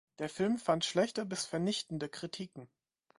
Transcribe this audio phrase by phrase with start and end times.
[0.17, 2.67] Der Film fand schlechte bis vernichtende Kritiken.